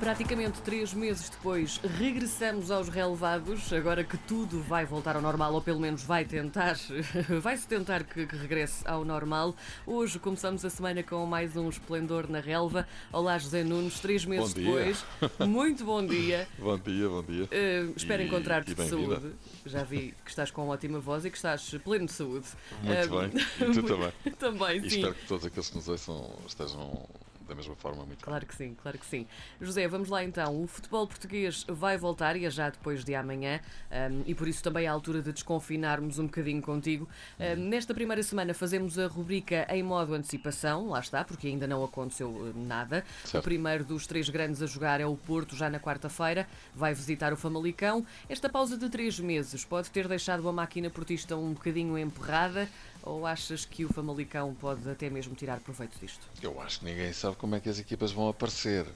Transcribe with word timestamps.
Praticamente 0.00 0.62
três 0.62 0.94
meses 0.94 1.28
depois, 1.28 1.78
regressamos 1.98 2.70
aos 2.70 2.88
relevados, 2.88 3.70
agora 3.70 4.02
que 4.02 4.16
tudo 4.16 4.58
vai 4.62 4.86
voltar 4.86 5.14
ao 5.14 5.20
normal, 5.20 5.52
ou 5.52 5.60
pelo 5.60 5.78
menos 5.78 6.02
vai 6.02 6.24
tentar, 6.24 6.74
vai-se 7.42 7.68
tentar 7.68 8.04
que, 8.04 8.26
que, 8.26 8.34
regresse 8.34 8.82
ao 8.88 9.04
normal. 9.04 9.54
Hoje 9.86 10.18
começamos 10.18 10.64
a 10.64 10.70
semana 10.70 11.02
com 11.02 11.26
mais 11.26 11.54
um 11.54 11.68
esplendor 11.68 12.30
na 12.30 12.40
relva. 12.40 12.88
Olá, 13.12 13.36
José 13.36 13.62
Nunes, 13.62 14.00
três 14.00 14.24
meses 14.24 14.54
depois. 14.54 15.04
Muito 15.46 15.84
bom 15.84 16.04
dia. 16.04 16.48
bom 16.58 16.78
dia, 16.78 17.06
bom 17.06 17.22
dia. 17.22 17.44
Uh, 17.44 17.92
espero 17.94 18.22
encontrar-te 18.22 18.74
de 18.74 18.88
saúde. 18.88 19.34
Já 19.66 19.84
vi 19.84 20.14
que 20.24 20.30
estás 20.30 20.50
com 20.50 20.66
ótima 20.68 20.98
voz 20.98 21.26
e 21.26 21.30
que 21.30 21.36
estás 21.36 21.76
pleno 21.84 22.06
de 22.06 22.12
saúde. 22.12 22.46
Muito 22.82 23.14
uh, 23.14 23.20
bem, 23.20 23.30
e 23.68 23.74
tu 23.74 23.82
também. 23.82 24.12
também, 24.38 24.76
e 24.78 24.90
sim. 24.90 24.96
espero 24.96 25.14
que 25.14 25.26
todos 25.26 25.44
aqueles 25.44 25.68
que 25.68 25.76
nos 25.76 25.88
ouçam 25.88 26.38
estejam 26.46 27.06
da 27.50 27.54
mesma 27.56 27.74
forma 27.74 28.06
muito 28.06 28.24
Claro 28.24 28.46
que 28.46 28.54
sim, 28.54 28.76
claro 28.80 28.96
que 28.96 29.04
sim. 29.04 29.26
José, 29.60 29.86
vamos 29.88 30.08
lá 30.08 30.22
então. 30.22 30.62
O 30.62 30.68
futebol 30.68 31.06
português 31.06 31.64
vai 31.68 31.98
voltar 31.98 32.36
e 32.36 32.46
é 32.46 32.50
já 32.50 32.70
depois 32.70 33.04
de 33.04 33.12
amanhã 33.14 33.60
um, 33.90 34.22
e 34.24 34.34
por 34.34 34.46
isso 34.46 34.62
também 34.62 34.84
é 34.84 34.88
a 34.88 34.92
altura 34.92 35.20
de 35.20 35.32
desconfinarmos 35.32 36.18
um 36.20 36.26
bocadinho 36.26 36.62
contigo. 36.62 37.08
Um, 37.38 37.68
nesta 37.68 37.92
primeira 37.92 38.22
semana 38.22 38.54
fazemos 38.54 38.98
a 38.98 39.08
rubrica 39.08 39.66
em 39.68 39.82
modo 39.82 40.14
antecipação, 40.14 40.88
lá 40.88 41.00
está, 41.00 41.24
porque 41.24 41.48
ainda 41.48 41.66
não 41.66 41.82
aconteceu 41.82 42.28
uh, 42.28 42.52
nada. 42.56 43.04
Certo. 43.24 43.42
O 43.42 43.42
primeiro 43.42 43.84
dos 43.84 44.06
três 44.06 44.28
grandes 44.28 44.62
a 44.62 44.66
jogar 44.66 45.00
é 45.00 45.06
o 45.06 45.16
Porto, 45.16 45.56
já 45.56 45.68
na 45.68 45.80
quarta-feira, 45.80 46.48
vai 46.72 46.94
visitar 46.94 47.32
o 47.32 47.36
Famalicão. 47.36 48.06
Esta 48.28 48.48
pausa 48.48 48.78
de 48.78 48.88
três 48.88 49.18
meses 49.18 49.64
pode 49.64 49.90
ter 49.90 50.06
deixado 50.06 50.48
a 50.48 50.52
máquina 50.52 50.88
portista 50.88 51.36
um 51.36 51.52
bocadinho 51.52 51.98
emperrada 51.98 52.68
ou 53.02 53.26
achas 53.26 53.64
que 53.64 53.84
o 53.84 53.92
Famalicão 53.92 54.54
pode 54.54 54.88
até 54.88 55.08
mesmo 55.08 55.34
tirar 55.34 55.60
proveito 55.60 55.98
disto? 55.98 56.20
Eu 56.42 56.60
acho 56.60 56.80
que 56.80 56.84
ninguém 56.84 57.12
sabe 57.12 57.36
como 57.36 57.54
é 57.54 57.60
que 57.60 57.68
as 57.68 57.78
equipas 57.78 58.12
vão 58.12 58.28
aparecer. 58.28 58.86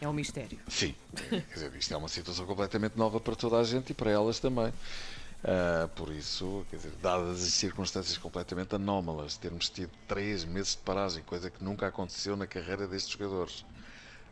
É 0.00 0.08
um 0.08 0.12
mistério. 0.12 0.58
Sim, 0.68 0.94
quer 1.14 1.54
dizer, 1.54 1.74
isto 1.74 1.94
é 1.94 1.96
uma 1.96 2.08
situação 2.08 2.44
completamente 2.46 2.96
nova 2.96 3.20
para 3.20 3.34
toda 3.34 3.58
a 3.58 3.64
gente 3.64 3.90
e 3.90 3.94
para 3.94 4.10
elas 4.10 4.38
também. 4.38 4.72
Uh, 5.44 5.88
por 5.94 6.10
isso, 6.10 6.64
quer 6.70 6.76
dizer, 6.76 6.92
dadas 7.02 7.42
as 7.42 7.52
circunstâncias 7.52 8.16
completamente 8.16 8.74
anómalas, 8.74 9.36
termos 9.36 9.68
tido 9.68 9.90
três 10.08 10.42
meses 10.42 10.72
de 10.72 10.78
paragem, 10.78 11.22
coisa 11.22 11.50
que 11.50 11.62
nunca 11.62 11.86
aconteceu 11.86 12.34
na 12.34 12.46
carreira 12.46 12.86
destes 12.86 13.12
jogadores, 13.12 13.64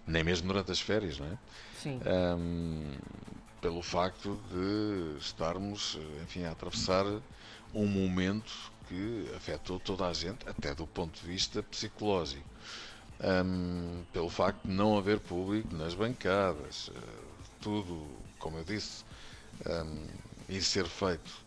nem 0.06 0.25
mesmo 0.25 0.49
durante 0.49 0.73
as 0.73 0.81
férias, 0.81 1.19
não 1.19 1.27
é? 1.27 1.39
Sim. 1.83 2.01
Um, 2.06 2.93
pelo 3.61 3.83
facto 3.83 4.41
de 4.51 5.19
estarmos, 5.21 5.99
enfim, 6.23 6.45
a 6.45 6.53
atravessar 6.53 7.05
um 7.75 7.87
momento 7.87 8.72
que 8.93 9.33
afetou 9.35 9.81
toda 9.81 10.07
a 10.07 10.12
gente, 10.12 10.47
até 10.47 10.75
do 10.75 10.87
ponto 10.87 11.19
de 11.19 11.27
vista 11.27 11.62
psicológico. 11.62 12.45
Um, 13.25 14.03
pelo 14.12 14.29
facto 14.29 14.67
de 14.67 14.73
não 14.75 14.99
haver 14.99 15.19
público 15.21 15.75
nas 15.75 15.95
bancadas, 15.95 16.89
uh, 16.89 16.93
tudo, 17.61 18.07
como 18.39 18.59
eu 18.59 18.65
disse, 18.65 19.05
um, 19.67 20.07
ir 20.49 20.62
ser 20.62 20.87
feito 20.87 21.43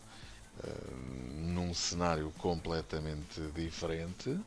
num 1.34 1.74
cenário 1.74 2.32
completamente 2.38 3.40
diferente. 3.54 4.38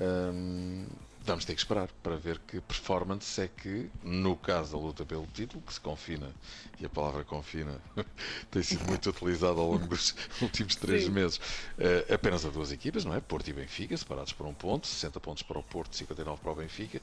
Um, 0.00 0.86
vamos 1.24 1.44
ter 1.44 1.54
que 1.54 1.60
esperar 1.60 1.88
para 2.02 2.16
ver 2.16 2.38
que 2.40 2.60
performance 2.60 3.40
é 3.40 3.48
que, 3.48 3.90
no 4.02 4.36
caso 4.36 4.72
da 4.72 4.78
luta 4.78 5.06
pelo 5.06 5.26
título, 5.26 5.62
que 5.62 5.72
se 5.72 5.80
confina, 5.80 6.30
e 6.78 6.84
a 6.84 6.88
palavra 6.88 7.24
confina 7.24 7.80
tem 8.50 8.62
sido 8.62 8.84
muito 8.84 9.08
utilizada 9.08 9.58
ao 9.58 9.72
longo 9.72 9.86
dos 9.86 10.14
últimos 10.42 10.76
três 10.76 11.04
Sim. 11.04 11.10
meses, 11.10 11.38
uh, 11.38 12.12
apenas 12.12 12.44
a 12.44 12.50
duas 12.50 12.70
equipas, 12.70 13.04
não 13.04 13.14
é? 13.14 13.20
Porto 13.20 13.48
e 13.48 13.52
Benfica, 13.52 13.96
separados 13.96 14.32
por 14.32 14.46
um 14.46 14.52
ponto, 14.52 14.86
60 14.86 15.18
pontos 15.20 15.42
para 15.42 15.58
o 15.58 15.62
Porto, 15.62 15.96
59 15.96 16.40
para 16.42 16.52
o 16.52 16.54
Benfica, 16.54 17.00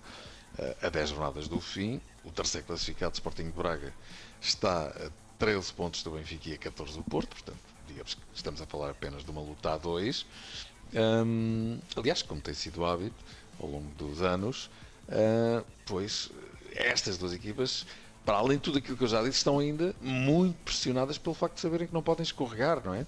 uh, 0.59 0.85
a 0.85 0.89
10 0.89 1.09
jornadas 1.09 1.47
do 1.47 1.59
fim. 1.59 1.99
O 2.23 2.31
terceiro 2.31 2.67
classificado, 2.67 3.15
Sporting 3.15 3.45
de 3.45 3.51
Braga, 3.51 3.91
está 4.39 4.87
a 4.87 5.11
13 5.39 5.73
pontos 5.73 6.03
do 6.03 6.11
Benfica 6.11 6.49
e 6.49 6.53
a 6.53 6.57
14 6.59 6.95
do 6.95 7.03
Porto, 7.03 7.29
portanto, 7.29 7.59
digamos 7.87 8.13
que 8.13 8.21
estamos 8.35 8.61
a 8.61 8.67
falar 8.67 8.91
apenas 8.91 9.23
de 9.25 9.31
uma 9.31 9.41
luta 9.41 9.73
a 9.73 9.77
dois. 9.77 10.27
Um, 10.93 11.79
aliás, 11.95 12.21
como 12.21 12.41
tem 12.41 12.53
sido 12.53 12.85
hábito 12.85 13.15
ao 13.61 13.69
longo 13.69 13.91
dos 13.97 14.21
anos, 14.21 14.69
uh, 15.07 15.63
pois 15.85 16.29
estas 16.75 17.17
duas 17.17 17.33
equipas, 17.33 17.85
para 18.25 18.37
além 18.37 18.57
de 18.57 18.63
tudo 18.63 18.77
aquilo 18.77 18.97
que 18.97 19.03
eu 19.03 19.07
já 19.07 19.21
disse, 19.21 19.37
estão 19.37 19.59
ainda 19.59 19.93
muito 20.01 20.57
pressionadas 20.63 21.17
pelo 21.17 21.35
facto 21.35 21.55
de 21.55 21.61
saberem 21.61 21.87
que 21.87 21.93
não 21.93 22.01
podem 22.01 22.23
escorregar, 22.23 22.81
não 22.83 22.93
é? 22.93 23.05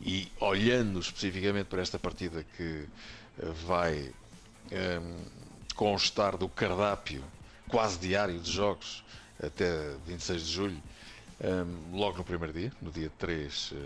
E 0.00 0.30
olhando 0.40 0.98
especificamente 0.98 1.66
para 1.66 1.82
esta 1.82 1.98
partida 1.98 2.44
que 2.56 2.84
uh, 3.38 3.52
vai 3.66 4.12
um, 4.72 5.16
constar 5.74 6.36
do 6.36 6.48
cardápio 6.48 7.22
quase 7.68 7.98
diário 7.98 8.38
de 8.38 8.50
jogos 8.50 9.04
até 9.42 9.94
26 10.06 10.46
de 10.46 10.52
julho, 10.52 10.82
um, 11.42 11.98
logo 11.98 12.18
no 12.18 12.24
primeiro 12.24 12.52
dia, 12.52 12.72
no 12.80 12.90
dia 12.90 13.10
3 13.18 13.72
uh, 13.72 13.76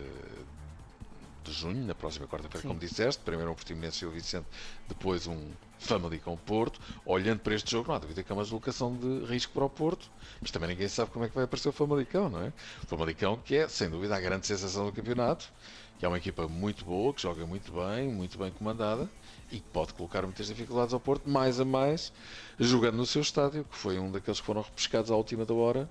de 1.46 1.52
junho, 1.52 1.84
na 1.86 1.94
próxima 1.94 2.26
quarta-feira, 2.26 2.66
como 2.66 2.78
disseste. 2.78 3.22
Primeiro 3.22 3.50
um 3.50 3.54
Portimonense 3.54 4.04
e 4.04 4.08
o 4.08 4.10
Vicente, 4.10 4.46
depois 4.88 5.26
um 5.26 5.50
Famalicão 5.78 6.36
Porto. 6.36 6.80
Olhando 7.04 7.40
para 7.40 7.54
este 7.54 7.70
jogo, 7.70 7.88
não 7.88 7.94
há 7.94 7.98
dúvida 7.98 8.22
que 8.22 8.30
é 8.30 8.34
uma 8.34 8.42
deslocação 8.42 8.94
de 8.96 9.24
risco 9.24 9.52
para 9.52 9.64
o 9.64 9.70
Porto, 9.70 10.10
mas 10.40 10.50
também 10.50 10.70
ninguém 10.70 10.88
sabe 10.88 11.10
como 11.10 11.24
é 11.24 11.28
que 11.28 11.34
vai 11.34 11.44
aparecer 11.44 11.68
o 11.68 11.72
Famalicão, 11.72 12.28
não 12.28 12.42
é? 12.42 12.52
O 12.82 12.86
Famalicão, 12.86 13.38
que 13.44 13.56
é, 13.56 13.68
sem 13.68 13.88
dúvida, 13.88 14.16
a 14.16 14.20
grande 14.20 14.46
sensação 14.46 14.86
do 14.86 14.92
campeonato, 14.92 15.52
que 15.98 16.04
é 16.04 16.08
uma 16.08 16.18
equipa 16.18 16.46
muito 16.46 16.84
boa, 16.84 17.14
que 17.14 17.22
joga 17.22 17.46
muito 17.46 17.72
bem, 17.72 18.08
muito 18.08 18.36
bem 18.36 18.50
comandada 18.50 19.08
e 19.50 19.56
que 19.56 19.68
pode 19.72 19.94
colocar 19.94 20.22
muitas 20.22 20.48
dificuldades 20.48 20.92
ao 20.92 21.00
Porto, 21.00 21.28
mais 21.28 21.60
a 21.60 21.64
mais, 21.64 22.12
jogando 22.58 22.96
no 22.96 23.06
seu 23.06 23.22
estádio, 23.22 23.64
que 23.64 23.76
foi 23.76 23.98
um 23.98 24.10
daqueles 24.10 24.40
que 24.40 24.46
foram 24.46 24.60
repescados 24.60 25.10
à 25.10 25.16
última 25.16 25.44
da 25.44 25.54
hora 25.54 25.88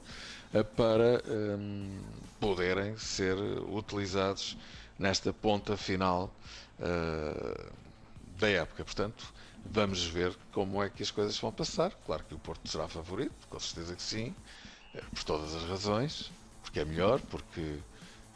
para 0.76 1.24
um, 1.28 1.98
poderem 2.40 2.98
ser 2.98 3.36
utilizados 3.70 4.58
nesta 4.98 5.34
ponta 5.34 5.78
final 5.78 6.34
uh, 6.80 7.74
da 8.38 8.50
época. 8.50 8.84
Portanto, 8.84 9.34
vamos 9.66 10.04
ver 10.06 10.36
como 10.52 10.82
é 10.82 10.90
que 10.90 11.04
as 11.04 11.12
coisas 11.12 11.38
vão 11.38 11.52
passar. 11.52 11.92
Claro 12.06 12.24
que 12.24 12.34
o 12.34 12.40
Porto 12.40 12.70
será 12.70 12.88
favorito, 12.88 13.48
com 13.50 13.60
certeza 13.60 13.96
que 13.96 14.04
sim, 14.04 14.36
uh, 14.94 15.04
por 15.14 15.24
todas 15.24 15.56
as 15.56 15.64
razões, 15.64 16.32
porque 16.62 16.80
é 16.80 16.86
melhor, 16.86 17.20
porque 17.22 17.80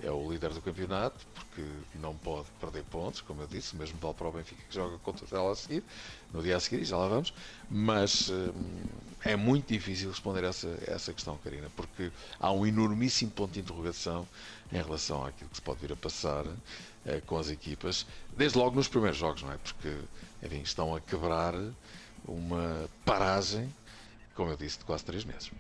é 0.02 0.12
o 0.12 0.32
líder 0.32 0.54
do 0.54 0.62
campeonato, 0.62 1.26
porque 1.34 1.64
não 1.96 2.16
pode 2.16 2.48
perder 2.60 2.84
pontos, 2.86 3.22
como 3.22 3.42
eu 3.42 3.48
disse, 3.48 3.76
mesmo 3.76 3.98
vale 4.00 4.14
para 4.14 4.28
o 4.28 4.32
Benfica 4.32 4.62
que 4.68 4.74
joga 4.74 4.98
contra 5.00 5.26
ela 5.38 5.52
a 5.52 5.56
seguir, 5.56 5.84
no 6.34 6.42
dia 6.42 6.56
a 6.56 6.60
seguir, 6.60 6.84
já 6.86 6.98
lá 6.98 7.08
vamos, 7.08 7.34
mas 7.70 8.30
hum, 8.30 8.52
é 9.24 9.36
muito 9.36 9.68
difícil 9.68 10.10
responder 10.10 10.44
essa, 10.44 10.78
essa 10.88 11.14
questão, 11.14 11.38
Karina, 11.44 11.70
porque 11.76 12.12
há 12.40 12.52
um 12.52 12.66
enormíssimo 12.66 13.32
ponto 13.32 13.52
de 13.52 13.60
interrogação 13.60 14.28
em 14.72 14.82
relação 14.82 15.26
àquilo 15.26 15.50
que 15.50 15.58
se 15.58 15.62
pode 15.62 15.82
vir 15.82 15.92
a 15.92 15.96
passar 15.96 16.46
eh, 17.06 17.22
com 17.26 17.38
as 17.38 17.50
equipas, 17.50 18.06
desde 18.38 18.58
logo 18.58 18.76
nos 18.76 18.88
primeiros 18.88 19.18
jogos, 19.18 19.42
não 19.42 19.52
é? 19.52 19.58
Porque, 19.58 19.98
enfim, 20.44 20.62
estão 20.62 20.96
a 20.96 21.02
quebrar 21.02 21.54
uma 22.26 22.90
paragem, 23.04 23.74
como 24.40 24.52
eu 24.52 24.56
disse, 24.56 24.80
de 24.80 24.86
quase 24.86 25.04
três 25.04 25.26
meses. 25.26 25.52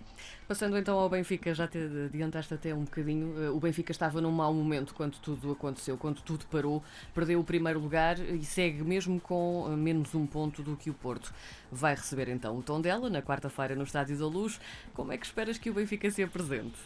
Passando 0.47 0.77
então 0.77 0.97
ao 0.97 1.09
Benfica, 1.09 1.53
já 1.53 1.67
te 1.67 1.77
adiantaste 2.05 2.53
até 2.53 2.73
um 2.73 2.85
bocadinho. 2.85 3.53
O 3.53 3.59
Benfica 3.59 3.91
estava 3.91 4.21
num 4.21 4.31
mau 4.31 4.53
momento 4.53 4.95
quando 4.95 5.17
tudo 5.17 5.51
aconteceu, 5.51 5.97
quando 5.97 6.21
tudo 6.21 6.45
parou, 6.45 6.81
perdeu 7.13 7.41
o 7.41 7.43
primeiro 7.43 7.77
lugar 7.77 8.17
e 8.17 8.45
segue 8.45 8.81
mesmo 8.81 9.19
com 9.19 9.67
menos 9.75 10.15
um 10.15 10.25
ponto 10.25 10.63
do 10.63 10.77
que 10.77 10.89
o 10.89 10.93
Porto. 10.93 11.33
Vai 11.69 11.93
receber 11.93 12.29
então 12.29 12.57
o 12.57 12.63
tom 12.63 12.79
dela 12.79 13.09
na 13.09 13.21
quarta-feira 13.21 13.75
no 13.75 13.83
Estádio 13.83 14.17
da 14.17 14.27
Luz. 14.27 14.61
Como 14.93 15.11
é 15.11 15.17
que 15.17 15.25
esperas 15.25 15.57
que 15.57 15.69
o 15.69 15.73
Benfica 15.73 16.09
se 16.09 16.23
apresente? 16.23 16.79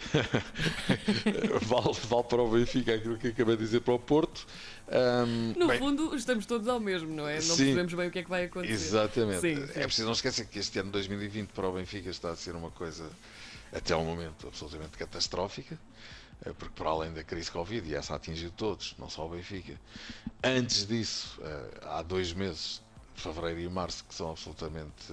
vale, 1.62 1.92
vale 2.08 2.24
para 2.24 2.42
o 2.42 2.50
Benfica 2.50 2.94
aquilo 2.94 3.18
que 3.18 3.28
acabei 3.28 3.56
de 3.56 3.64
dizer 3.64 3.80
para 3.80 3.94
o 3.94 3.98
Porto. 3.98 4.46
Um, 4.88 5.58
no 5.58 5.68
bem, 5.68 5.78
fundo, 5.78 6.14
estamos 6.16 6.46
todos 6.46 6.66
ao 6.66 6.80
mesmo, 6.80 7.14
não 7.14 7.28
é? 7.28 7.34
Não 7.34 7.42
sim, 7.42 7.56
percebemos 7.56 7.94
bem 7.94 8.08
o 8.08 8.10
que 8.10 8.18
é 8.18 8.22
que 8.22 8.30
vai 8.30 8.44
acontecer. 8.44 8.72
Exatamente. 8.72 9.40
Sim, 9.40 9.66
sim. 9.66 9.72
É 9.78 9.84
preciso 9.84 10.06
não 10.06 10.12
esquecer 10.12 10.46
que 10.46 10.58
este 10.58 10.78
ano 10.78 10.90
2020 10.90 11.50
para 11.50 11.68
o 11.68 11.72
Benfica 11.72 12.10
está 12.10 12.30
a 12.30 12.36
ser 12.36 12.56
uma 12.56 12.70
coisa, 12.70 13.08
até 13.72 13.92
ao 13.92 14.04
momento, 14.04 14.48
absolutamente 14.48 14.98
catastrófica, 14.98 15.78
eh, 16.44 16.52
porque 16.58 16.74
para 16.74 16.90
além 16.90 17.12
da 17.12 17.22
crise 17.22 17.50
Covid, 17.50 17.88
e 17.88 17.94
essa 17.94 18.16
atingiu 18.16 18.50
todos, 18.50 18.94
não 18.98 19.08
só 19.08 19.26
o 19.26 19.28
Benfica, 19.28 19.78
antes 20.42 20.86
disso, 20.86 21.38
eh, 21.42 21.80
há 21.84 22.02
dois 22.02 22.32
meses, 22.32 22.82
fevereiro 23.20 23.60
e 23.60 23.68
março, 23.68 24.04
que 24.04 24.14
são 24.14 24.30
absolutamente 24.30 25.12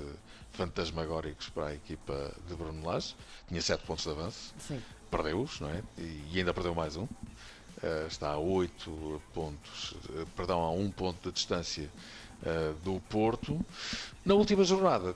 fantasmagóricos 0.54 1.50
para 1.50 1.68
a 1.68 1.76
equipa 1.76 2.34
de 2.48 2.56
Bruno 2.56 2.86
Lage. 2.86 3.16
Tinha 3.48 3.62
7 3.62 3.84
pontos 3.86 4.06
de 4.06 4.12
avanço, 4.12 4.54
perdeu-os, 5.12 5.60
não 5.60 5.70
é? 5.70 5.84
E, 5.98 6.40
ainda 6.40 6.54
perdeu 6.54 6.74
mais 6.74 6.96
um. 6.96 7.04
Uh, 7.04 8.08
está 8.08 8.32
a 8.32 8.38
8 8.40 9.22
pontos, 9.34 9.92
uh, 10.10 10.26
perdão, 10.36 10.64
a 10.64 10.72
1 10.72 10.82
um 10.82 10.90
ponto 10.90 11.30
de 11.30 11.32
distância 11.32 11.88
uh, 12.42 12.74
do 12.84 13.00
Porto. 13.02 13.64
Na 14.26 14.34
última 14.34 14.64
jornada, 14.64 15.16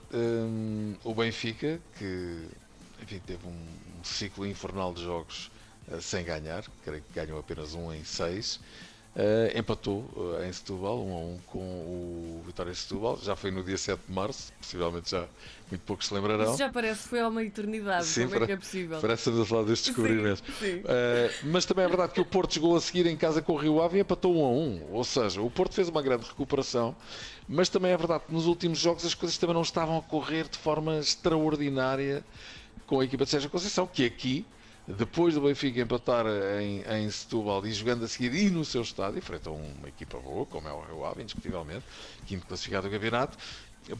o 1.03 1.13
Benfica, 1.15 1.81
que 1.97 2.47
enfim, 3.01 3.19
teve 3.25 3.47
um, 3.47 3.67
um 3.99 4.03
ciclo 4.03 4.45
infernal 4.45 4.93
de 4.93 5.03
jogos 5.03 5.49
sem 5.99 6.23
ganhar, 6.23 6.63
creio 6.83 7.01
que 7.01 7.13
ganhou 7.13 7.39
apenas 7.39 7.73
um 7.73 7.91
em 7.91 8.03
6, 8.03 8.59
Uh, 9.13 9.59
empatou 9.59 10.05
uh, 10.15 10.41
em 10.47 10.53
Setúbal, 10.53 11.03
1 11.03 11.09
um 11.09 11.13
a 11.13 11.19
1 11.19 11.33
um 11.33 11.39
com 11.47 11.59
o 11.59 12.43
Vitória 12.45 12.71
de 12.71 12.77
Setúbal. 12.77 13.19
Já 13.21 13.35
foi 13.35 13.51
no 13.51 13.61
dia 13.61 13.77
7 13.77 13.99
de 14.07 14.13
março, 14.13 14.53
possivelmente 14.53 15.11
já 15.11 15.27
muito 15.69 15.81
poucos 15.81 16.07
se 16.07 16.13
lembrarão. 16.13 16.45
Isso 16.45 16.57
já 16.57 16.69
parece 16.69 17.03
que 17.03 17.09
foi 17.09 17.19
há 17.19 17.27
uma 17.27 17.43
eternidade, 17.43 18.05
sim, 18.05 18.25
como 18.27 18.41
é 18.41 18.45
que 18.45 18.51
é 18.53 18.57
possível? 18.57 19.01
Parece-nos 19.01 19.41
a 19.41 19.45
falar 19.45 19.63
destes 19.63 19.87
descobrimentos. 19.87 20.39
Uh, 20.39 20.83
mas 21.43 21.65
também 21.65 21.83
é 21.83 21.87
verdade 21.89 22.13
que 22.13 22.21
o 22.21 22.25
Porto 22.25 22.55
jogou 22.55 22.77
a 22.77 22.79
seguir 22.79 23.05
em 23.05 23.17
casa 23.17 23.41
com 23.41 23.51
o 23.51 23.57
Rio 23.57 23.81
Ave 23.81 23.97
e 23.97 24.01
empatou 24.01 24.33
1 24.33 24.45
a 24.45 24.49
1. 24.49 24.93
Ou 24.93 25.03
seja, 25.03 25.41
o 25.41 25.51
Porto 25.51 25.73
fez 25.73 25.89
uma 25.89 26.01
grande 26.01 26.25
recuperação, 26.25 26.95
mas 27.49 27.67
também 27.67 27.91
é 27.91 27.97
verdade 27.97 28.23
que 28.27 28.33
nos 28.33 28.45
últimos 28.45 28.79
jogos 28.79 29.05
as 29.05 29.13
coisas 29.13 29.37
também 29.37 29.53
não 29.53 29.61
estavam 29.61 29.97
a 29.97 30.01
correr 30.01 30.47
de 30.47 30.57
forma 30.57 30.99
extraordinária 30.99 32.23
com 32.87 33.01
a 33.01 33.03
equipa 33.03 33.25
de 33.25 33.31
Sérgio 33.31 33.49
Conceição, 33.49 33.85
que 33.85 34.05
aqui 34.05 34.45
depois 34.87 35.35
do 35.35 35.41
Benfica 35.41 35.79
empatar 35.79 36.25
em, 36.59 36.81
em 36.81 37.09
Setúbal 37.09 37.65
e 37.65 37.71
jogando 37.71 38.05
a 38.05 38.07
seguir 38.07 38.33
e 38.33 38.49
no 38.49 38.65
seu 38.65 38.81
estádio, 38.81 39.21
frente 39.21 39.47
a 39.47 39.51
uma 39.51 39.87
equipa 39.87 40.17
boa, 40.17 40.45
como 40.45 40.67
é 40.67 40.73
o 40.73 40.81
Rio 40.81 41.05
Ave, 41.05 41.21
indiscutivelmente, 41.21 41.85
quinto 42.25 42.47
classificado 42.47 42.89
do 42.89 42.93
campeonato, 42.93 43.37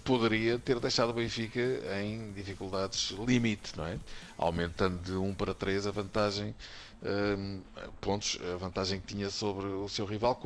poderia 0.04 0.58
ter 0.60 0.80
deixado 0.80 1.10
o 1.10 1.14
Benfica 1.14 1.60
em 2.02 2.32
dificuldades 2.34 3.12
limite, 3.26 3.78
não 3.78 3.86
é? 3.86 4.00
Aumentando 4.38 4.98
de 5.02 5.14
1 5.14 5.34
para 5.36 5.54
3 5.54 5.88
a 5.88 5.92
vantagem, 5.92 6.56
um, 7.04 7.62
pontos, 8.00 8.40
a 8.54 8.58
vantagem 8.58 9.00
que 9.00 9.08
tinha 9.08 9.30
sobre 9.30 9.66
o 9.68 9.88
seu 9.88 10.06
rival, 10.06 10.40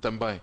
também 0.00 0.40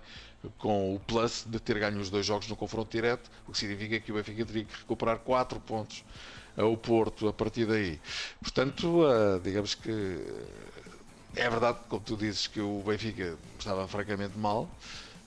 com 0.58 0.94
o 0.94 1.00
plus 1.00 1.44
de 1.46 1.58
ter 1.58 1.78
ganho 1.78 1.98
os 1.98 2.10
dois 2.10 2.24
jogos 2.24 2.48
no 2.48 2.56
confronto 2.56 2.90
direto, 2.90 3.30
o 3.48 3.52
que 3.52 3.58
significa 3.58 3.98
que 3.98 4.12
o 4.12 4.14
Benfica 4.14 4.44
teria 4.44 4.64
que 4.64 4.76
recuperar 4.78 5.18
4 5.18 5.58
pontos 5.60 6.04
ao 6.56 6.76
Porto 6.76 7.28
a 7.28 7.32
partir 7.32 7.66
daí. 7.66 8.00
Portanto, 8.40 9.02
uh, 9.02 9.40
digamos 9.42 9.74
que 9.74 10.24
é 11.36 11.50
verdade, 11.50 11.78
como 11.88 12.02
tu 12.02 12.16
dizes, 12.16 12.46
que 12.46 12.60
o 12.60 12.82
Benfica 12.84 13.36
estava 13.58 13.86
francamente 13.86 14.38
mal, 14.38 14.68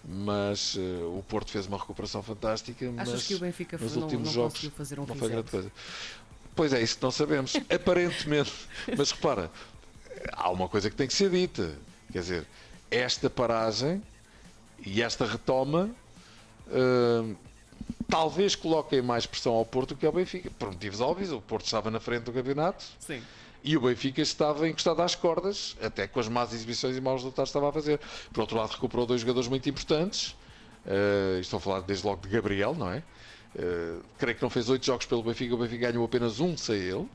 mas 0.03 0.75
uh, 0.75 1.17
o 1.17 1.23
Porto 1.27 1.51
fez 1.51 1.67
uma 1.67 1.77
recuperação 1.77 2.23
fantástica. 2.23 2.91
Achas 2.97 3.13
mas 3.13 3.27
que 3.27 3.35
o 3.35 3.39
Benfica 3.39 3.77
nos 3.77 3.95
não, 3.95 4.03
últimos 4.03 4.27
não 4.27 4.33
jogos 4.33 4.53
conseguiu 4.53 4.71
fazer 4.71 4.99
um 4.99 5.05
não 5.05 5.15
foi 5.15 5.29
grande 5.29 5.51
coisa. 5.51 5.71
Pois 6.55 6.73
é, 6.73 6.81
isso 6.81 6.97
que 6.97 7.03
não 7.03 7.11
sabemos. 7.11 7.55
Aparentemente. 7.69 8.51
Mas 8.97 9.11
repara, 9.11 9.51
há 10.33 10.49
uma 10.49 10.67
coisa 10.67 10.89
que 10.89 10.95
tem 10.95 11.07
que 11.07 11.13
ser 11.13 11.29
dita. 11.29 11.77
Quer 12.11 12.19
dizer, 12.19 12.47
esta 12.89 13.29
paragem 13.29 14.01
e 14.83 15.03
esta 15.03 15.25
retoma 15.25 15.91
uh, 16.67 17.37
talvez 18.09 18.55
coloquem 18.55 19.01
mais 19.01 19.25
pressão 19.25 19.53
ao 19.53 19.65
Porto 19.65 19.89
do 19.89 19.95
que 19.95 20.05
ao 20.05 20.11
Benfica. 20.11 20.49
Por 20.57 20.69
motivos 20.69 20.99
óbvios, 20.99 21.31
o 21.31 21.39
Porto 21.39 21.65
estava 21.65 21.91
na 21.91 21.99
frente 21.99 22.23
do 22.23 22.33
campeonato 22.33 22.83
Sim. 22.99 23.21
e 23.63 23.77
o 23.77 23.81
Benfica 23.81 24.21
estava 24.21 24.67
encostado 24.67 25.01
às 25.01 25.15
cordas, 25.15 25.77
até 25.81 26.07
com 26.07 26.19
as 26.19 26.27
más 26.27 26.51
exibições 26.53 26.97
e 26.97 27.01
maus 27.01 27.21
resultados 27.21 27.51
que 27.51 27.57
estava 27.57 27.69
a 27.69 27.73
fazer. 27.73 27.99
Por 28.33 28.41
outro 28.41 28.57
lado, 28.57 28.71
recuperou 28.71 29.05
dois 29.05 29.21
jogadores 29.21 29.47
muito 29.47 29.69
importantes. 29.69 30.35
Uh, 30.85 31.39
estou 31.39 31.57
a 31.57 31.61
falar 31.61 31.81
desde 31.81 32.05
logo 32.05 32.21
de 32.21 32.29
Gabriel, 32.29 32.73
não 32.73 32.91
é? 32.91 33.03
Uh, 33.55 34.01
creio 34.17 34.35
que 34.35 34.41
não 34.41 34.49
fez 34.49 34.69
oito 34.69 34.85
jogos 34.85 35.05
pelo 35.05 35.21
Benfica, 35.21 35.53
o 35.53 35.57
Benfica 35.57 35.91
ganhou 35.91 36.03
apenas 36.03 36.39
um 36.39 36.57
sem 36.57 36.77
ele. 36.77 36.95
Uh, 36.95 37.09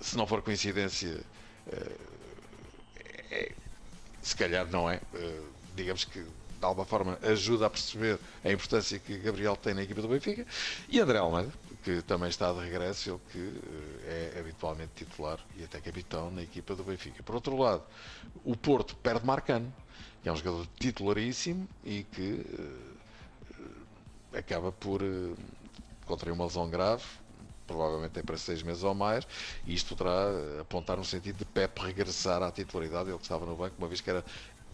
se 0.00 0.16
não 0.16 0.26
for 0.26 0.40
coincidência, 0.40 1.20
é, 3.30 3.52
se 4.22 4.36
calhar 4.36 4.66
não 4.70 4.88
é. 4.88 5.00
digamos 5.74 6.04
que 6.04 6.24
de 6.58 6.64
alguma 6.64 6.86
forma 6.86 7.18
ajuda 7.22 7.66
a 7.66 7.70
perceber 7.70 8.18
a 8.44 8.50
importância 8.50 8.98
que 8.98 9.18
Gabriel 9.18 9.56
tem 9.56 9.74
na 9.74 9.82
equipa 9.82 10.02
do 10.02 10.08
Benfica. 10.08 10.46
E 10.88 11.00
André 11.00 11.18
Almeida, 11.18 11.52
que 11.84 12.02
também 12.02 12.28
está 12.28 12.52
de 12.52 12.60
regresso, 12.60 13.10
ele 13.10 13.20
que 13.30 13.60
é 14.06 14.40
habitualmente 14.40 14.92
titular 14.96 15.38
e 15.56 15.64
até 15.64 15.80
capitão 15.80 16.30
na 16.30 16.42
equipa 16.42 16.74
do 16.74 16.82
Benfica. 16.82 17.22
Por 17.22 17.34
outro 17.34 17.56
lado, 17.56 17.82
o 18.44 18.56
Porto 18.56 18.96
perde 18.96 19.24
Marcano, 19.24 19.72
que 20.22 20.28
é 20.28 20.32
um 20.32 20.36
jogador 20.36 20.66
titularíssimo 20.78 21.68
e 21.84 22.02
que 22.02 22.44
uh, 22.58 24.36
acaba 24.36 24.72
por 24.72 25.02
uh, 25.02 25.36
contrair 26.06 26.32
uma 26.32 26.44
lesão 26.44 26.68
grave, 26.68 27.04
provavelmente 27.66 28.18
é 28.18 28.22
para 28.22 28.36
seis 28.36 28.62
meses 28.62 28.82
ou 28.82 28.94
mais, 28.94 29.26
e 29.66 29.74
isto 29.74 29.94
poderá 29.96 30.60
apontar 30.60 30.96
no 30.96 31.04
sentido 31.04 31.38
de 31.38 31.44
Pep 31.44 31.80
regressar 31.80 32.42
à 32.42 32.50
titularidade, 32.50 33.10
ele 33.10 33.18
que 33.18 33.24
estava 33.24 33.44
no 33.44 33.56
banco, 33.56 33.74
uma 33.78 33.88
vez 33.88 34.00
que 34.00 34.08
era 34.10 34.24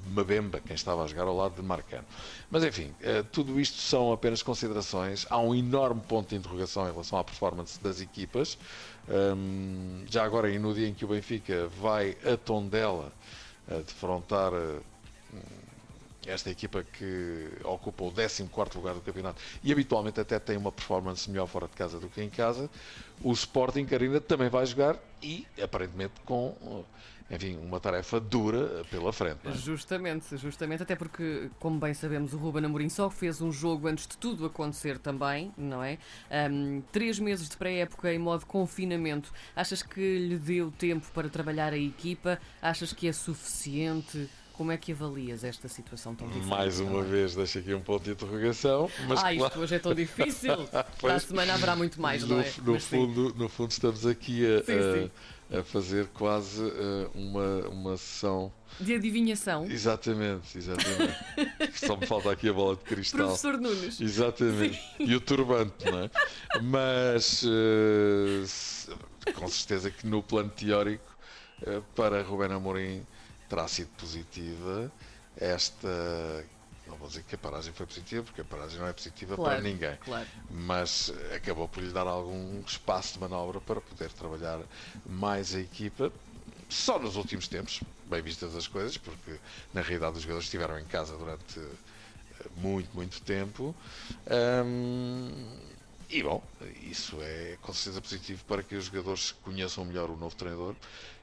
Mabemba, 0.06 0.60
quem 0.60 0.74
estava 0.74 1.04
a 1.04 1.06
jogar 1.06 1.24
ao 1.24 1.36
lado 1.36 1.54
de 1.54 1.62
Marcano. 1.62 2.04
Mas 2.50 2.64
enfim, 2.64 2.94
tudo 3.30 3.60
isto 3.60 3.78
são 3.78 4.12
apenas 4.12 4.42
considerações. 4.42 5.26
Há 5.30 5.38
um 5.38 5.54
enorme 5.54 6.00
ponto 6.00 6.30
de 6.30 6.36
interrogação 6.36 6.88
em 6.88 6.90
relação 6.90 7.18
à 7.18 7.24
performance 7.24 7.82
das 7.82 8.00
equipas. 8.00 8.58
já 10.10 10.24
agora, 10.24 10.50
e 10.50 10.58
no 10.58 10.74
dia 10.74 10.88
em 10.88 10.94
que 10.94 11.04
o 11.04 11.08
Benfica 11.08 11.66
vai 11.80 12.16
a 12.24 12.36
Tondela 12.36 13.12
defrontar 13.86 14.52
esta 16.26 16.50
equipa 16.50 16.84
que 16.84 17.48
ocupa 17.64 18.04
o 18.04 18.12
14 18.12 18.48
lugar 18.76 18.94
do 18.94 19.00
campeonato 19.00 19.40
e 19.62 19.72
habitualmente 19.72 20.20
até 20.20 20.38
tem 20.38 20.56
uma 20.56 20.70
performance 20.70 21.28
melhor 21.28 21.46
fora 21.46 21.66
de 21.66 21.74
casa 21.74 21.98
do 21.98 22.08
que 22.08 22.22
em 22.22 22.30
casa, 22.30 22.70
o 23.20 23.32
Sporting 23.32 23.86
ainda 23.90 24.20
também 24.20 24.48
vai 24.48 24.64
jogar 24.66 24.96
e 25.20 25.46
aparentemente 25.60 26.14
com 26.24 26.84
enfim, 27.32 27.56
uma 27.56 27.80
tarefa 27.80 28.20
dura 28.20 28.84
pela 28.90 29.10
frente. 29.12 29.40
É? 29.46 29.52
Justamente, 29.52 30.36
justamente, 30.36 30.82
até 30.82 30.94
porque, 30.94 31.50
como 31.58 31.80
bem 31.80 31.94
sabemos, 31.94 32.34
o 32.34 32.36
Ruben 32.36 32.66
Amorim 32.66 32.90
só 32.90 33.08
fez 33.08 33.40
um 33.40 33.50
jogo 33.50 33.88
antes 33.88 34.06
de 34.06 34.18
tudo 34.18 34.44
acontecer 34.44 34.98
também, 34.98 35.50
não 35.56 35.82
é? 35.82 35.98
Um, 36.50 36.82
três 36.92 37.18
meses 37.18 37.48
de 37.48 37.56
pré-época 37.56 38.12
em 38.12 38.18
modo 38.18 38.44
confinamento. 38.44 39.32
Achas 39.56 39.82
que 39.82 40.18
lhe 40.18 40.36
deu 40.36 40.70
tempo 40.70 41.10
para 41.14 41.30
trabalhar 41.30 41.72
a 41.72 41.78
equipa? 41.78 42.38
Achas 42.60 42.92
que 42.92 43.08
é 43.08 43.12
suficiente? 43.12 44.28
Como 44.52 44.70
é 44.70 44.76
que 44.76 44.92
avalias 44.92 45.44
esta 45.44 45.68
situação 45.68 46.14
tão 46.14 46.28
difícil? 46.28 46.48
Mais 46.48 46.78
uma 46.80 46.90
também? 46.90 47.10
vez, 47.10 47.34
deixa 47.34 47.58
aqui 47.58 47.74
um 47.74 47.80
ponto 47.80 48.04
de 48.04 48.12
interrogação. 48.12 48.90
Mas 49.08 49.22
ah, 49.22 49.32
isto 49.32 49.58
hoje 49.58 49.74
é 49.74 49.78
tão 49.78 49.94
difícil. 49.94 50.68
Para 51.00 51.14
a 51.14 51.20
semana 51.20 51.54
haverá 51.54 51.74
muito 51.74 52.00
mais, 52.00 52.22
no, 52.22 52.36
não 52.36 52.40
é? 52.40 52.52
No 52.62 52.80
fundo, 52.80 53.34
no 53.34 53.48
fundo, 53.48 53.70
estamos 53.70 54.06
aqui 54.06 54.44
a, 54.46 54.58
sim, 54.64 54.72
sim 54.72 55.10
a 55.52 55.62
fazer 55.62 56.06
quase 56.14 56.62
uh, 56.62 57.10
uma, 57.14 57.68
uma 57.68 57.96
sessão 57.96 58.50
de 58.80 58.94
adivinhação. 58.94 59.66
Exatamente, 59.66 60.56
exatamente. 60.56 61.14
Só 61.76 61.94
me 61.94 62.06
falta 62.06 62.32
aqui 62.32 62.48
a 62.48 62.52
bola 62.52 62.74
de 62.74 62.82
cristal. 62.82 63.26
Professor 63.26 63.58
Nunes. 63.60 64.00
Exatamente. 64.00 64.80
E 64.98 65.14
o 65.14 65.20
turbante, 65.20 65.90
não 65.90 66.00
é? 66.00 66.10
Mas 66.62 67.42
uh, 67.42 69.32
com 69.34 69.46
certeza 69.46 69.90
que 69.90 70.06
no 70.06 70.22
plano 70.22 70.48
teórico, 70.48 71.04
uh, 71.66 71.82
para 71.94 72.22
Rubén 72.22 72.52
Amorim 72.52 73.06
terá 73.52 73.68
sido 73.68 73.88
positiva 73.98 74.90
esta 75.36 76.46
não 76.86 76.96
vou 76.96 77.06
dizer 77.06 77.22
que 77.22 77.34
a 77.34 77.38
paragem 77.38 77.72
foi 77.72 77.86
positiva, 77.86 78.24
porque 78.24 78.40
a 78.40 78.44
paragem 78.44 78.78
não 78.78 78.86
é 78.88 78.92
positiva 78.92 79.36
claro, 79.36 79.50
para 79.50 79.62
ninguém. 79.62 79.96
Claro. 79.98 80.26
Mas 80.50 81.12
acabou 81.34 81.68
por 81.68 81.82
lhe 81.82 81.92
dar 81.92 82.06
algum 82.08 82.60
espaço 82.60 83.14
de 83.14 83.20
manobra 83.20 83.60
para 83.60 83.80
poder 83.80 84.10
trabalhar 84.10 84.60
mais 85.06 85.54
a 85.54 85.60
equipa. 85.60 86.12
Só 86.68 86.98
nos 86.98 87.14
últimos 87.14 87.46
tempos, 87.46 87.80
bem 88.06 88.20
vistas 88.20 88.56
as 88.56 88.66
coisas, 88.66 88.96
porque 88.96 89.38
na 89.72 89.80
realidade 89.80 90.16
os 90.16 90.22
jogadores 90.22 90.46
estiveram 90.46 90.78
em 90.78 90.84
casa 90.84 91.16
durante 91.16 91.60
muito, 92.56 92.90
muito 92.94 93.22
tempo. 93.22 93.74
Um, 94.66 95.56
e 96.12 96.22
bom, 96.22 96.42
isso 96.82 97.16
é 97.22 97.56
com 97.62 97.72
certeza 97.72 98.00
positivo 98.02 98.44
para 98.44 98.62
que 98.62 98.74
os 98.76 98.84
jogadores 98.84 99.32
conheçam 99.42 99.82
melhor 99.82 100.10
o 100.10 100.16
novo 100.16 100.36
treinador 100.36 100.74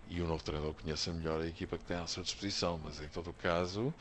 e 0.09 0.19
o 0.19 0.25
novo 0.27 0.43
treinador 0.43 0.73
conheça 0.73 1.13
melhor 1.13 1.41
a 1.41 1.45
equipa 1.45 1.77
que 1.77 1.85
tem 1.85 1.97
à 1.97 2.07
sua 2.07 2.23
disposição. 2.23 2.81
Mas 2.83 2.99
em 2.99 3.07
todo 3.07 3.29
o 3.29 3.33
caso, 3.33 3.93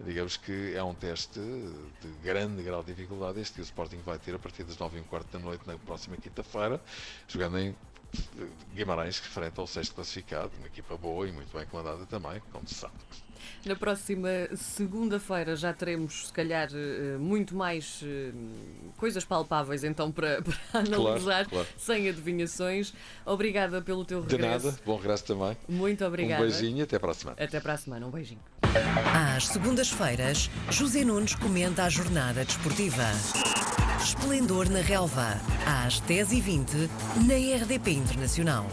digamos 0.00 0.38
que 0.38 0.72
é 0.74 0.82
um 0.82 0.94
teste 0.94 1.38
de 1.38 2.08
grande 2.22 2.62
grau 2.62 2.82
de 2.82 2.94
dificuldade 2.94 3.38
este 3.38 3.56
que 3.56 3.60
o 3.60 3.62
Sporting 3.62 3.98
vai 3.98 4.18
ter 4.18 4.34
a 4.34 4.38
partir 4.38 4.64
das 4.64 4.78
9 4.78 4.98
h 4.98 5.06
quarto 5.10 5.30
da 5.30 5.38
noite 5.38 5.66
na 5.66 5.76
próxima 5.76 6.16
quinta-feira, 6.16 6.82
jogando 7.28 7.58
em 7.58 7.76
Guimarães, 8.74 9.18
referente 9.20 9.58
ao 9.58 9.66
sexto 9.66 9.94
classificado, 9.94 10.50
uma 10.58 10.66
equipa 10.66 10.96
boa 10.96 11.28
e 11.28 11.32
muito 11.32 11.56
bem 11.56 11.66
comandada 11.66 12.04
também, 12.06 12.40
como 12.52 12.66
se 12.66 12.74
sabe. 12.74 12.94
Na 13.64 13.76
próxima 13.76 14.28
segunda-feira 14.54 15.54
já 15.54 15.72
teremos, 15.72 16.28
se 16.28 16.32
calhar, 16.32 16.68
eh, 16.72 17.18
muito 17.18 17.54
mais 17.54 18.00
eh, 18.02 18.32
coisas 18.96 19.24
palpáveis 19.24 19.84
então 19.84 20.10
para, 20.10 20.40
para 20.70 20.80
analisar, 20.80 21.46
claro, 21.46 21.48
claro. 21.50 21.68
sem 21.76 22.08
adivinhações. 22.08 22.94
Obrigada 23.24 23.82
pelo 23.82 24.04
teu 24.04 24.22
regresso. 24.22 24.60
De 24.60 24.66
nada, 24.66 24.80
bom 24.84 24.96
regresso 24.96 25.24
também. 25.24 25.56
Muito 25.68 26.04
obrigada. 26.04 26.42
Um 26.42 26.46
beijinho 26.46 26.78
e 26.78 26.82
até 26.82 26.98
para 26.98 27.10
a 27.10 27.14
semana. 27.14 27.36
Até 27.42 27.60
para 27.60 27.72
a 27.74 27.76
semana, 27.76 28.06
um 28.06 28.10
beijinho. 28.10 28.40
Às 29.14 29.48
segundas-feiras, 29.48 30.48
José 30.70 31.04
Nunes 31.04 31.34
comenta 31.34 31.84
a 31.84 31.88
jornada 31.88 32.44
desportiva. 32.44 33.04
Esplendor 34.02 34.70
na 34.70 34.80
Relva, 34.80 35.38
às 35.66 36.00
10h20, 36.00 36.88
na 37.26 37.62
RDP 37.62 37.88
Internacional. 37.88 38.64